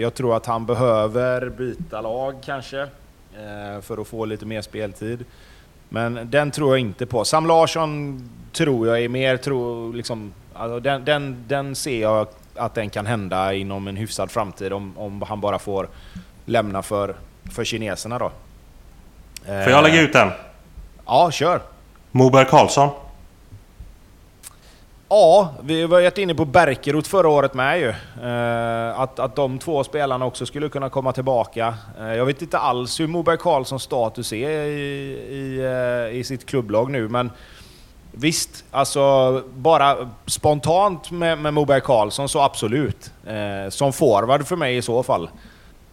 jag 0.00 0.14
tror 0.14 0.36
att 0.36 0.46
han 0.46 0.66
behöver 0.66 1.48
byta 1.48 2.00
lag 2.00 2.34
kanske, 2.44 2.80
eh, 2.80 3.80
för 3.82 4.00
att 4.00 4.06
få 4.06 4.24
lite 4.24 4.46
mer 4.46 4.62
speltid. 4.62 5.24
Men 5.88 6.30
den 6.30 6.50
tror 6.50 6.70
jag 6.70 6.80
inte 6.80 7.06
på. 7.06 7.24
Sam 7.24 7.46
Larsson 7.46 8.22
tror 8.52 8.88
jag 8.88 9.00
är 9.00 9.08
mer... 9.08 9.36
Tro, 9.36 9.92
liksom, 9.92 10.32
alltså 10.54 10.80
den, 10.80 11.04
den, 11.04 11.44
den 11.48 11.74
ser 11.74 12.02
jag 12.02 12.26
att 12.54 12.74
den 12.74 12.90
kan 12.90 13.06
hända 13.06 13.54
inom 13.54 13.88
en 13.88 13.96
hyfsad 13.96 14.30
framtid 14.30 14.72
om, 14.72 14.98
om 14.98 15.22
han 15.22 15.40
bara 15.40 15.58
får 15.58 15.88
lämna 16.44 16.82
för, 16.82 17.14
för 17.50 17.64
kineserna 17.64 18.18
då. 18.18 18.32
Får 19.48 19.72
jag 19.72 19.82
lägga 19.82 20.00
ut 20.00 20.12
den? 20.12 20.30
Ja, 21.06 21.30
kör! 21.30 21.60
Moberg 22.10 22.46
Karlsson. 22.46 22.90
Ja, 25.08 25.54
vi 25.62 25.82
var 25.82 25.88
varit 25.88 26.18
inne 26.18 26.34
på 26.34 26.44
Berkerot 26.44 27.06
förra 27.06 27.28
året 27.28 27.54
med 27.54 27.80
ju. 27.80 27.88
Eh, 28.28 29.00
att, 29.00 29.18
att 29.18 29.36
de 29.36 29.58
två 29.58 29.84
spelarna 29.84 30.26
också 30.26 30.46
skulle 30.46 30.68
kunna 30.68 30.90
komma 30.90 31.12
tillbaka. 31.12 31.74
Eh, 32.00 32.14
jag 32.14 32.26
vet 32.26 32.42
inte 32.42 32.58
alls 32.58 33.00
hur 33.00 33.06
Moberg 33.06 33.38
Karlssons 33.38 33.82
status 33.82 34.32
är 34.32 34.50
i, 34.50 35.12
i, 35.30 35.58
eh, 36.10 36.18
i 36.18 36.24
sitt 36.24 36.46
klubblag 36.46 36.90
nu, 36.90 37.08
men 37.08 37.30
visst, 38.12 38.64
alltså 38.70 39.42
bara 39.54 40.10
spontant 40.26 41.10
med, 41.10 41.38
med 41.38 41.54
Moberg 41.54 41.80
Karlsson 41.80 42.28
så 42.28 42.40
absolut. 42.40 43.12
som 43.68 43.92
forward 43.92 44.46
för 44.46 44.56
mig 44.56 44.76
i 44.76 44.82
så 44.82 45.02
fall. 45.02 45.28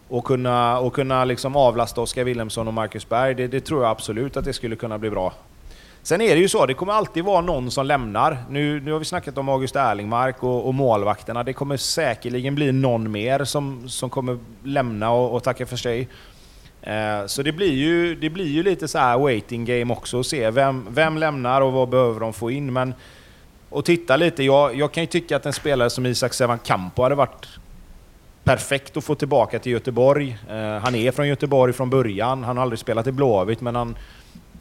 Och 0.08 0.24
kunna, 0.24 0.78
och 0.78 0.94
kunna 0.94 1.24
liksom 1.24 1.56
avlasta 1.56 2.00
Oskar 2.00 2.24
Wilhelmsson 2.24 2.68
och 2.68 2.74
Marcus 2.74 3.08
Berg, 3.08 3.34
det, 3.34 3.46
det 3.46 3.60
tror 3.60 3.82
jag 3.82 3.90
absolut 3.90 4.36
att 4.36 4.44
det 4.44 4.52
skulle 4.52 4.76
kunna 4.76 4.98
bli 4.98 5.10
bra. 5.10 5.32
Sen 6.02 6.20
är 6.20 6.34
det 6.34 6.40
ju 6.40 6.48
så, 6.48 6.66
det 6.66 6.74
kommer 6.74 6.92
alltid 6.92 7.24
vara 7.24 7.40
någon 7.40 7.70
som 7.70 7.86
lämnar. 7.86 8.44
Nu, 8.50 8.80
nu 8.80 8.92
har 8.92 8.98
vi 8.98 9.04
snackat 9.04 9.38
om 9.38 9.48
August 9.48 9.76
Erlingmark 9.76 10.42
och, 10.42 10.66
och 10.66 10.74
målvakterna. 10.74 11.42
Det 11.42 11.52
kommer 11.52 11.76
säkerligen 11.76 12.54
bli 12.54 12.72
någon 12.72 13.10
mer 13.10 13.44
som, 13.44 13.88
som 13.88 14.10
kommer 14.10 14.38
lämna 14.62 15.10
och, 15.10 15.34
och 15.34 15.42
tacka 15.42 15.66
för 15.66 15.76
sig. 15.76 16.08
Eh, 16.82 17.26
så 17.26 17.42
det 17.42 17.52
blir, 17.52 17.72
ju, 17.72 18.14
det 18.14 18.30
blir 18.30 18.46
ju 18.46 18.62
lite 18.62 18.88
så 18.88 18.98
här 18.98 19.18
waiting 19.18 19.64
game 19.64 19.94
också, 19.94 20.20
att 20.20 20.26
se 20.26 20.50
vem, 20.50 20.86
vem 20.90 21.18
lämnar 21.18 21.60
och 21.60 21.72
vad 21.72 21.88
behöver 21.88 22.20
de 22.20 22.32
få 22.32 22.50
in. 22.50 22.72
Men, 22.72 22.94
och 23.68 23.84
titta 23.84 24.16
lite, 24.16 24.42
jag, 24.42 24.76
jag 24.76 24.92
kan 24.92 25.02
ju 25.02 25.06
tycka 25.06 25.36
att 25.36 25.46
en 25.46 25.52
spelare 25.52 25.90
som 25.90 26.06
Isak 26.06 26.34
Sevan 26.34 26.58
Campo 26.58 27.02
hade 27.02 27.14
varit 27.14 27.46
perfekt 28.46 28.96
att 28.96 29.04
få 29.04 29.14
tillbaka 29.14 29.58
till 29.58 29.72
Göteborg. 29.72 30.38
Eh, 30.50 30.56
han 30.56 30.94
är 30.94 31.10
från 31.10 31.28
Göteborg 31.28 31.72
från 31.72 31.90
början, 31.90 32.44
han 32.44 32.56
har 32.56 32.62
aldrig 32.62 32.78
spelat 32.78 33.06
i 33.06 33.12
Blåvitt 33.12 33.60
men 33.60 33.74
han 33.74 33.96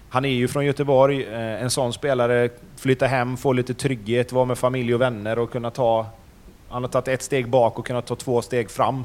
han 0.10 0.26
är 0.26 0.30
ju 0.30 0.48
från 0.48 0.66
Göteborg, 0.66 1.24
eh, 1.24 1.64
en 1.64 1.70
sån 1.70 1.94
spelare, 1.94 2.50
flytta 2.78 3.08
hem, 3.08 3.38
få 3.38 3.54
lite 3.54 3.74
trygghet, 3.74 4.32
vara 4.32 4.46
med 4.46 4.58
familj 4.58 4.96
och 4.96 5.02
vänner 5.02 5.40
och 5.40 5.52
kunna 5.52 5.72
ta... 5.72 6.06
Han 6.70 6.84
har 6.84 6.90
tagit 6.90 7.08
ett 7.08 7.22
steg 7.22 7.50
bak 7.50 7.80
och 7.80 7.86
kunnat 7.86 8.06
ta 8.06 8.16
två 8.16 8.42
steg 8.42 8.72
fram. 8.72 9.04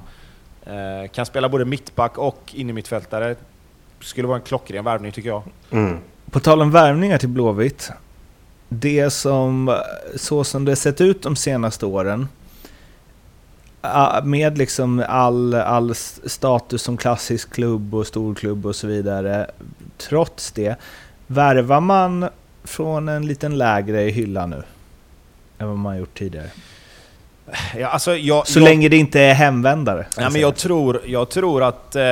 Eh, 0.64 1.10
kan 1.12 1.26
spela 1.26 1.48
både 1.48 1.64
mittback 1.64 2.18
och 2.18 2.54
innermittfältare. 2.54 3.36
Skulle 4.00 4.28
vara 4.28 4.38
en 4.38 4.44
klockren 4.44 4.84
värvning 4.84 5.12
tycker 5.12 5.28
jag. 5.28 5.42
Mm. 5.70 5.98
På 6.30 6.40
tal 6.40 6.62
om 6.62 6.70
värvningar 6.70 7.18
till 7.18 7.28
Blåvitt. 7.28 7.90
Det 8.68 9.10
som, 9.10 9.78
så 10.16 10.44
som 10.44 10.64
det 10.64 10.76
sett 10.76 11.00
ut 11.00 11.22
de 11.22 11.36
senaste 11.36 11.86
åren, 11.86 12.28
med 14.24 14.58
liksom 14.58 15.04
all, 15.08 15.54
all 15.54 15.94
status 15.94 16.82
som 16.82 16.96
klassisk 16.96 17.52
klubb 17.52 17.94
och 17.94 18.06
storklubb 18.06 18.66
och 18.66 18.76
så 18.76 18.86
vidare. 18.86 19.50
Trots 19.96 20.52
det, 20.52 20.76
värvar 21.26 21.80
man 21.80 22.28
från 22.64 23.08
en 23.08 23.26
liten 23.26 23.58
lägre 23.58 23.98
hylla 23.98 24.46
nu? 24.46 24.62
Än 25.58 25.68
vad 25.68 25.76
man 25.76 25.98
gjort 25.98 26.18
tidigare? 26.18 26.50
Ja, 27.76 27.88
alltså 27.88 28.16
jag, 28.16 28.46
så 28.46 28.58
jag, 28.58 28.64
länge 28.64 28.88
det 28.88 28.96
inte 28.96 29.20
är 29.20 29.34
hemvändare? 29.34 30.06
Ja, 30.16 30.30
men 30.30 30.40
jag, 30.40 30.56
tror, 30.56 31.00
jag 31.06 31.30
tror 31.30 31.62
att 31.62 31.96
eh, 31.96 32.02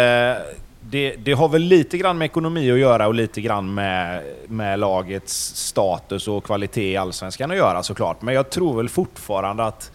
det, 0.81 1.17
det, 1.19 1.33
har 1.33 1.49
väl 1.49 1.63
lite 1.63 1.99
grann 1.99 2.19
med 2.19 2.27
ekonomi 2.27 2.73
att 2.73 2.79
göra 2.79 3.07
och 3.07 3.15
lite 3.15 3.41
grann 3.41 3.75
med, 3.75 4.23
med 4.47 4.79
lagets 4.79 5.57
status 5.57 6.29
och 6.29 6.45
kvalitet 6.45 6.93
i 6.93 6.97
Allsvenskan 6.97 7.51
att 7.51 7.57
göra 7.57 7.83
såklart. 7.83 8.23
Men 8.23 8.35
jag 8.35 8.51
tror 8.51 8.77
väl 8.77 8.89
fortfarande 8.89 9.65
att 9.65 9.91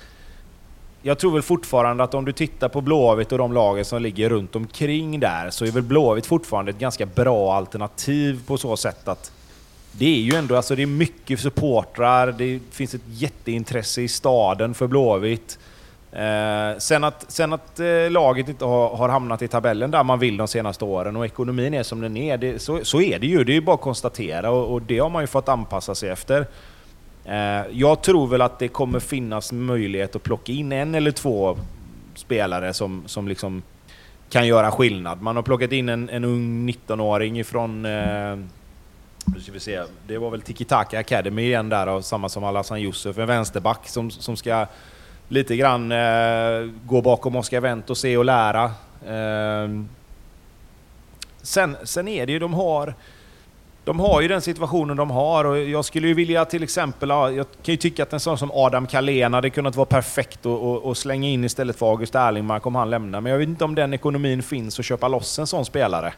jag 1.06 1.20
tror 1.20 1.32
väl 1.32 1.42
fortfarande 1.42 2.04
att 2.04 2.14
om 2.14 2.26
du 2.26 2.32
tittar 2.32 2.70
på 2.70 2.82
Blåvitt 2.82 3.32
och 3.32 3.38
de 3.38 3.54
lagen 3.54 3.86
som 3.86 4.02
ligger 4.02 4.30
runt 4.30 4.56
omkring 4.56 5.20
där 5.20 5.50
så 5.50 5.66
är 5.66 5.72
väl 5.72 5.84
Blåvitt 5.84 6.26
fortfarande 6.26 6.72
ett 6.72 6.80
ganska 6.80 7.06
bra 7.06 7.54
alternativ 7.54 8.40
på 8.48 8.58
så 8.58 8.78
sätt 8.78 9.08
att 9.08 9.32
det 9.92 10.06
är 10.06 10.20
ju 10.20 10.36
ändå 10.36 10.56
alltså 10.56 10.76
det 10.76 10.82
är 10.82 10.88
mycket 10.88 11.40
supportrar, 11.40 12.32
det 12.32 12.60
finns 12.72 12.94
ett 12.94 13.02
jätteintresse 13.08 14.02
i 14.02 14.08
staden 14.08 14.74
för 14.74 14.88
Blåvitt. 14.88 15.60
Eh, 16.12 16.78
sen 16.78 17.04
att, 17.04 17.26
sen 17.28 17.54
att 17.54 17.80
eh, 17.80 18.10
laget 18.10 18.50
inte 18.50 18.66
har, 18.66 18.90
har, 18.98 19.10
hamnat 19.10 19.42
i 19.42 19.48
tabellen 19.48 19.92
där 19.92 20.04
man 20.04 20.20
vill 20.20 20.38
de 20.38 20.48
senaste 20.48 20.86
åren 20.86 21.16
och 21.16 21.26
ekonomin 21.26 21.74
är 21.74 21.84
som 21.84 22.02
den 22.02 22.18
är, 22.18 22.38
det, 22.38 22.62
så, 22.62 22.86
så 22.86 23.02
är 23.02 23.20
det 23.20 23.28
ju. 23.28 23.44
Det 23.44 23.52
är 23.52 23.56
ju 23.56 23.62
bara 23.62 23.76
att 23.76 23.82
konstatera 23.82 24.52
och, 24.52 24.74
och 24.74 24.82
det 24.82 25.00
har 25.00 25.10
man 25.10 25.24
ju 25.24 25.28
fått 25.28 25.50
anpassa 25.50 25.96
sig 25.96 26.10
efter. 26.10 26.48
Eh, 27.26 27.62
jag 27.72 28.02
tror 28.02 28.28
väl 28.28 28.42
att 28.42 28.60
det 28.60 28.68
kommer 28.68 29.00
finnas 29.00 29.52
möjlighet 29.52 30.16
att 30.16 30.24
plocka 30.24 30.52
in 30.52 30.72
en 30.72 30.96
eller 30.96 31.12
två 31.12 31.58
spelare 32.16 32.74
som, 32.74 33.04
som 33.06 33.28
liksom 33.28 33.64
kan 34.30 34.48
göra 34.48 34.72
skillnad. 34.72 35.22
Man 35.22 35.36
har 35.36 35.44
plockat 35.44 35.72
in 35.72 35.90
en, 35.90 36.10
en 36.10 36.24
ung 36.24 36.70
19-åring 36.70 37.40
ifrån... 37.40 37.86
Eh, 37.86 38.38
ska 39.42 39.52
vi 39.52 39.60
se, 39.60 39.84
det 40.08 40.18
var 40.18 40.30
väl 40.30 40.42
Tiki 40.42 40.66
Taka 40.66 41.00
Academy 41.00 41.42
igen 41.42 41.70
där, 41.70 41.88
och 41.88 42.06
samma 42.06 42.30
som 42.30 42.44
Alhassan 42.44 42.80
Yusuf, 42.80 43.18
en 43.18 43.28
vänsterback 43.28 43.88
som, 43.88 44.12
som 44.12 44.38
ska 44.38 44.66
lite 45.28 45.56
grann 45.56 45.92
eh, 45.92 46.72
gå 46.86 47.02
bakom 47.02 47.36
Oscar 47.36 47.62
Wendt 47.62 47.90
och 47.90 47.98
se 47.98 48.18
och 48.18 48.26
lära. 48.26 48.64
Eh, 49.08 49.70
sen, 51.42 51.78
sen 51.84 52.08
är 52.08 52.26
det 52.26 52.32
ju, 52.32 52.40
de 52.40 52.54
har 52.54 52.94
de 53.86 54.00
har 54.00 54.22
ju 54.22 54.28
den 54.28 54.42
situationen 54.42 54.98
de 54.98 55.12
har 55.12 55.46
och 55.46 55.60
jag 55.60 55.86
skulle 55.86 56.08
ju 56.08 56.14
vilja 56.14 56.46
till 56.46 56.64
exempel, 56.64 57.10
jag 57.10 57.36
kan 57.36 57.74
ju 57.74 57.78
tycka 57.78 58.04
att 58.04 58.14
en 58.14 58.20
sån 58.20 58.38
som 58.38 58.52
Adam 58.54 58.88
Kalén 58.88 59.34
hade 59.34 59.50
kunnat 59.50 59.76
vara 59.76 59.86
perfekt 59.86 60.46
att 60.86 60.98
slänga 60.98 61.28
in 61.28 61.44
istället 61.44 61.76
för 61.76 61.90
August 61.90 62.16
Erlingmark 62.16 62.66
om 62.66 62.76
han 62.76 62.90
lämnar. 62.90 63.22
Men 63.22 63.32
jag 63.32 63.40
vet 63.40 63.48
inte 63.48 63.66
om 63.66 63.76
den 63.76 63.94
ekonomin 63.94 64.44
finns 64.44 64.80
att 64.80 64.86
köpa 64.86 65.08
loss 65.08 65.40
en 65.40 65.48
sån 65.48 65.66
spelare. 65.66 66.14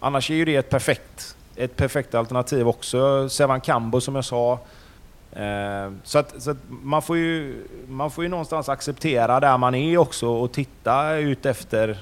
Annars 0.00 0.30
är 0.30 0.34
ju 0.34 0.44
det 0.44 0.56
ett 0.56 0.70
perfekt, 0.70 1.36
ett 1.56 1.76
perfekt 1.76 2.14
alternativ 2.14 2.68
också. 2.68 3.28
Sevan 3.28 3.60
Kambo 3.60 4.00
som 4.00 4.14
jag 4.14 4.24
sa. 4.24 4.58
Eh, 5.32 5.92
så 6.04 6.18
att, 6.18 6.42
så 6.42 6.50
att 6.50 6.56
man, 6.68 7.02
får 7.02 7.16
ju, 7.16 7.64
man 7.88 8.10
får 8.10 8.24
ju 8.24 8.30
någonstans 8.30 8.68
acceptera 8.68 9.40
där 9.40 9.58
man 9.58 9.74
är 9.74 9.98
också 9.98 10.28
och 10.28 10.52
titta 10.52 11.16
ut 11.16 11.46
efter 11.46 11.98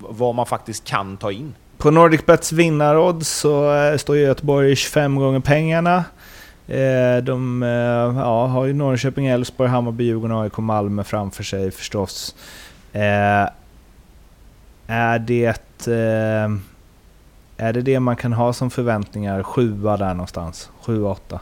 vad 0.00 0.34
man 0.34 0.46
faktiskt 0.46 0.84
kan 0.84 1.16
ta 1.16 1.32
in. 1.32 1.54
På 1.80 1.90
NordicBets 1.90 2.52
vinnarodds 2.52 3.28
så 3.28 3.74
eh, 3.74 3.96
står 3.96 4.16
Göteborg 4.16 4.76
25 4.76 5.16
gånger 5.16 5.40
pengarna. 5.40 6.04
Eh, 6.68 7.16
de 7.22 7.62
eh, 7.62 7.68
ja, 8.20 8.46
har 8.46 8.64
ju 8.66 8.72
Norrköping, 8.72 9.26
Elfsborg, 9.26 9.70
Hammarby, 9.70 10.04
Djurgården, 10.04 10.36
AIK, 10.36 10.58
Malmö 10.58 11.04
framför 11.04 11.42
sig 11.42 11.70
förstås. 11.70 12.34
Är 12.92 13.50
det, 15.18 15.56
är 17.56 17.72
det 17.72 17.80
det 17.82 18.00
man 18.00 18.16
kan 18.16 18.32
ha 18.32 18.52
som 18.52 18.70
förväntningar? 18.70 19.42
Sjua 19.42 19.96
där 19.96 20.14
någonstans? 20.14 20.70
Sju, 20.82 21.04
åtta? 21.04 21.40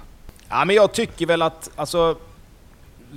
Ja, 0.49 0.65
men 0.65 0.77
jag 0.77 0.93
tycker 0.93 1.27
väl 1.27 1.43
att 1.43 1.71
alltså, 1.77 2.17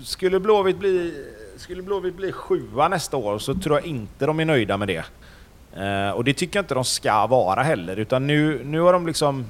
skulle 0.04 0.40
Blåvitt 0.40 0.78
bli, 0.78 1.24
skulle 1.58 1.82
Blåvitt 1.82 2.16
bli 2.16 2.32
sjua 2.32 2.88
nästa 2.88 3.18
år 3.18 3.40
så 3.40 3.54
tror 3.54 3.78
jag 3.78 3.86
inte 3.86 4.26
de 4.26 4.40
är 4.40 4.46
nöjda 4.46 4.78
med 4.78 4.88
det. 4.88 5.06
Eh, 5.78 6.10
och 6.10 6.24
det 6.24 6.34
tycker 6.34 6.58
jag 6.58 6.64
inte 6.64 6.74
de 6.74 6.86
ska 6.86 7.28
vara 7.28 7.64
heller, 7.64 7.98
utan 7.98 8.28
nu, 8.28 8.64
nu 8.64 8.80
har 8.80 8.94
de 8.94 9.08
liksom... 9.08 9.46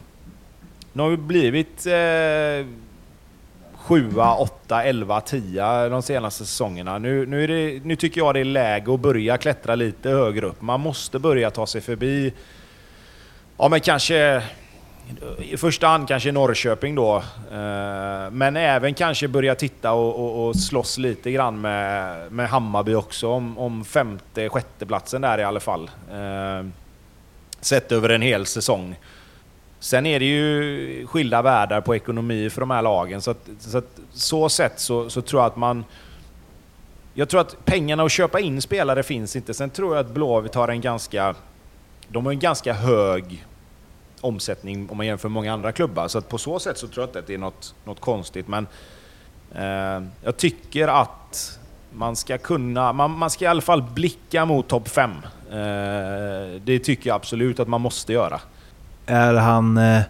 Nu 0.93 1.03
har 1.03 1.09
vi 1.09 1.17
blivit 1.17 1.85
eh, 1.85 2.67
7, 3.75 4.11
8, 4.37 4.83
11, 4.83 5.21
10 5.21 5.89
de 5.89 6.01
senaste 6.01 6.45
säsongerna. 6.45 6.97
Nu, 6.97 7.25
nu, 7.25 7.43
är 7.43 7.47
det, 7.47 7.85
nu 7.85 7.95
tycker 7.95 8.21
jag 8.21 8.33
det 8.33 8.39
är 8.39 8.45
läge 8.45 8.93
att 8.93 8.99
börja 8.99 9.37
klättra 9.37 9.75
lite 9.75 10.09
högre 10.09 10.45
upp. 10.45 10.61
Man 10.61 10.79
måste 10.79 11.19
börja 11.19 11.51
ta 11.51 11.67
sig 11.67 11.81
förbi, 11.81 12.33
ja 13.57 13.67
men 13.69 13.79
kanske 13.79 14.43
i 15.39 15.57
första 15.57 15.87
hand 15.87 16.07
kanske 16.07 16.31
Norrköping 16.31 16.95
då. 16.95 17.15
Eh, 17.51 18.31
men 18.31 18.55
även 18.55 18.93
kanske 18.93 19.27
börja 19.27 19.55
titta 19.55 19.91
och, 19.91 20.19
och, 20.19 20.47
och 20.47 20.55
slåss 20.55 20.97
lite 20.97 21.31
grann 21.31 21.61
med, 21.61 22.31
med 22.31 22.49
Hammarby 22.49 22.93
också 22.93 23.29
om, 23.29 23.57
om 23.57 23.85
femte, 23.85 24.49
sjätte 24.49 24.85
platsen 24.85 25.21
där 25.21 25.37
i 25.37 25.43
alla 25.43 25.59
fall. 25.59 25.91
Eh, 26.11 26.65
sett 27.61 27.91
över 27.91 28.09
en 28.09 28.21
hel 28.21 28.45
säsong. 28.45 28.95
Sen 29.79 30.05
är 30.05 30.19
det 30.19 30.25
ju 30.25 31.07
skilda 31.07 31.41
världar 31.41 31.81
på 31.81 31.95
ekonomi 31.95 32.49
för 32.49 32.59
de 32.59 32.71
här 32.71 32.81
lagen. 32.81 33.21
Så 33.21 33.31
att, 33.31 33.49
så, 33.59 33.77
att, 33.77 33.99
så 34.11 34.49
sätt 34.49 34.79
så, 34.79 35.09
så 35.09 35.21
tror 35.21 35.41
jag 35.41 35.47
att 35.47 35.57
man... 35.57 35.85
Jag 37.13 37.29
tror 37.29 37.41
att 37.41 37.65
pengarna 37.65 38.03
att 38.03 38.11
köpa 38.11 38.39
in 38.39 38.61
spelare 38.61 39.03
finns 39.03 39.35
inte. 39.35 39.53
Sen 39.53 39.69
tror 39.69 39.95
jag 39.95 40.05
att 40.05 40.11
Blåvitt 40.11 40.55
har 40.55 40.67
en 40.67 40.81
ganska... 40.81 41.35
De 42.07 42.25
har 42.25 42.33
en 42.33 42.39
ganska 42.39 42.73
hög 42.73 43.45
omsättning 44.21 44.89
om 44.89 44.97
man 44.97 45.05
jämför 45.05 45.29
med 45.29 45.33
många 45.33 45.53
andra 45.53 45.71
klubbar. 45.71 46.07
Så 46.07 46.17
att 46.17 46.29
på 46.29 46.37
så 46.37 46.59
sätt 46.59 46.77
så 46.77 46.87
tror 46.87 47.01
jag 47.03 47.09
inte 47.09 47.19
att 47.19 47.27
det 47.27 47.33
är 47.33 47.37
något, 47.37 47.75
något 47.85 47.99
konstigt. 47.99 48.47
Men 48.47 48.67
eh, 49.55 50.07
jag 50.23 50.37
tycker 50.37 50.87
att 50.87 51.59
man 51.93 52.15
ska 52.15 52.37
kunna... 52.37 52.93
Man, 52.93 53.11
man 53.11 53.29
ska 53.29 53.45
i 53.45 53.47
alla 53.47 53.61
fall 53.61 53.83
blicka 53.83 54.45
mot 54.45 54.67
topp 54.67 54.87
5. 54.87 55.11
Eh, 55.11 55.17
det 56.63 56.79
tycker 56.79 57.09
jag 57.09 57.15
absolut 57.15 57.59
att 57.59 57.67
man 57.67 57.81
måste 57.81 58.13
göra. 58.13 58.39
Är 59.05 59.33
han 59.33 59.77
eh, 59.77 60.01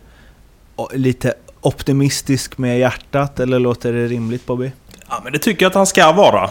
lite 0.94 1.34
optimistisk 1.62 2.58
med 2.58 2.80
hjärtat 2.80 3.39
eller 3.39 3.60
låter 3.60 3.94
det 3.94 4.08
rimligt 4.08 4.46
Bobby? 4.46 4.72
Ja 5.10 5.22
men 5.24 5.34
det 5.34 5.39
tycker 5.39 5.65
jag 5.65 5.70
att 5.70 5.75
han 5.75 5.88
ska 5.88 6.12
vara. 6.12 6.50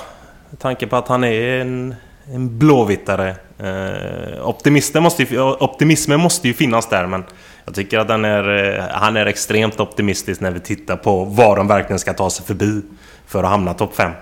Med 0.51 0.59
tanke 0.59 0.87
på 0.87 0.97
att 0.97 1.09
han 1.09 1.25
är 1.25 1.61
en, 1.61 1.95
en 2.25 2.59
blåvittare. 2.59 3.37
Eh, 3.59 4.49
optimismen, 4.49 5.03
måste 5.03 5.23
ju, 5.23 5.41
optimismen 5.41 6.21
måste 6.21 6.49
ju 6.49 6.55
finnas 6.55 6.89
där 6.89 7.07
men 7.07 7.25
jag 7.65 7.75
tycker 7.75 7.99
att 7.99 8.09
han 8.09 8.25
är, 8.25 8.77
eh, 8.79 8.85
han 8.91 9.17
är 9.17 9.27
extremt 9.27 9.81
optimistisk 9.81 10.41
när 10.41 10.51
vi 10.51 10.61
tittar 10.61 10.97
på 10.97 11.25
vad 11.25 11.57
de 11.57 11.69
verkligen 11.69 11.99
ska 11.99 12.13
ta 12.13 12.31
sig 12.31 12.47
förbi 12.47 12.83
för 13.27 13.43
att 13.43 13.51
hamna 13.51 13.75
topp 13.75 13.95
5. 13.95 14.13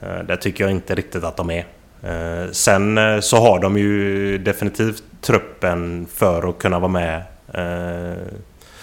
Eh, 0.00 0.18
det 0.18 0.36
tycker 0.36 0.64
jag 0.64 0.70
inte 0.70 0.94
riktigt 0.94 1.24
att 1.24 1.36
de 1.36 1.50
är. 1.50 1.66
Eh, 2.02 2.50
sen 2.50 2.98
så 3.22 3.36
har 3.36 3.58
de 3.58 3.78
ju 3.78 4.38
definitivt 4.38 5.02
truppen 5.20 6.06
för 6.14 6.48
att 6.48 6.58
kunna 6.58 6.78
vara 6.78 6.88
med 6.88 7.22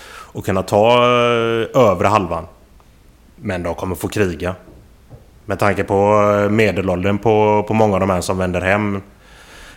och 0.10 0.46
kunna 0.46 0.64
ta 0.64 1.04
övre 1.76 2.08
halvan. 2.08 2.46
Men 3.36 3.64
de 3.64 3.76
kommer 3.76 3.96
få 3.96 4.08
kriga. 4.08 4.56
Med 5.46 5.60
tanke 5.60 5.84
på 5.84 6.24
medelåldern 6.50 7.18
på, 7.18 7.66
på 7.68 7.74
många 7.74 7.94
av 7.94 8.00
de 8.00 8.10
här 8.10 8.22
som 8.22 8.38
vänder 8.38 8.62
hem 8.62 9.02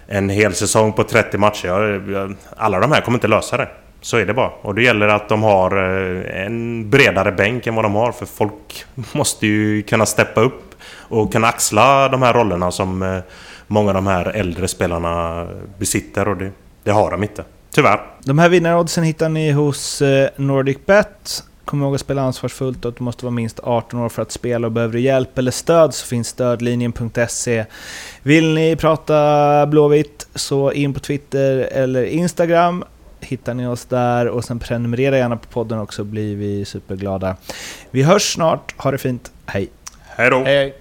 en 0.07 0.29
hel 0.29 0.55
säsong 0.55 0.93
på 0.93 1.05
30 1.05 1.39
matcher. 1.39 2.37
Alla 2.57 2.81
de 2.81 2.93
här 2.93 3.01
kommer 3.01 3.17
inte 3.17 3.29
lösa 3.29 3.57
det. 3.57 3.69
Så 4.01 4.17
är 4.17 4.27
det 4.27 4.35
bara. 4.35 4.51
Och 4.63 4.75
det 4.75 4.83
gäller 4.83 5.09
att 5.09 5.29
de 5.29 5.43
har 5.43 5.77
eh, 5.77 6.45
en 6.47 6.91
bredare 6.91 7.33
bänk 7.33 7.67
än 7.67 7.75
vad 7.75 7.85
de 7.85 7.95
har. 7.95 8.13
För 8.13 8.27
folk 8.27 8.85
måste 9.13 9.47
ju 9.47 9.83
kunna 9.83 10.07
steppa 10.07 10.41
upp 10.41 10.75
och 10.99 11.33
kunna 11.33 11.47
axla 11.47 12.09
de 12.09 12.23
här 12.23 12.35
rollerna 12.35 12.71
som 12.71 13.03
eh, 13.03 13.19
många 13.67 13.89
av 13.91 13.95
de 13.95 14.07
här 14.07 14.27
äldre 14.27 14.69
spelarna 14.69 15.47
besitter 15.79 16.29
och 16.29 16.37
det, 16.37 16.51
det 16.85 16.91
har 16.91 17.11
de 17.11 17.23
inte. 17.23 17.45
Tyvärr. 17.71 18.01
De 18.25 18.39
här 18.39 18.49
vinnaroddsen 18.49 19.05
hittar 19.05 19.29
ni 19.29 19.51
hos 19.51 20.03
eh, 20.03 20.31
NordicBet. 20.37 21.45
Kom 21.65 21.83
ihåg 21.83 21.95
att 21.95 22.01
spela 22.01 22.23
ansvarsfullt 22.23 22.85
och 22.85 22.89
att 22.89 22.97
du 22.97 23.05
måste 23.05 23.25
vara 23.25 23.35
minst 23.35 23.61
18 23.63 24.01
år 24.01 24.09
för 24.09 24.23
att 24.23 24.33
spela 24.33 24.67
och 24.67 24.73
behöver 24.73 24.93
du 24.93 25.01
hjälp 25.01 25.39
eller 25.39 25.51
stöd 25.51 25.95
så 25.95 26.07
finns 26.07 26.29
stödlinjen.se. 26.29 27.65
Vill 28.23 28.55
ni 28.55 28.77
prata 28.77 29.67
Blåvitt 29.67 30.27
så 30.35 30.73
in 30.73 30.95
på 30.95 31.01
Twitter 31.01 31.57
eller 31.73 32.05
Instagram 32.05 32.85
hittar 33.25 33.55
ni 33.55 33.67
oss 33.67 33.85
där 33.85 34.29
och 34.29 34.45
sen 34.45 34.59
prenumerera 34.59 35.19
gärna 35.19 35.37
på 35.37 35.49
podden 35.49 35.79
också 35.79 36.05
blir 36.05 36.37
vi 36.37 36.65
superglada. 36.65 37.37
Vi 37.91 38.03
hörs 38.03 38.33
snart, 38.35 38.75
ha 38.77 38.91
det 38.91 38.99
fint, 38.99 39.33
hej! 39.47 39.69
Hej 40.07 40.31
då! 40.31 40.45
Hej. 40.45 40.77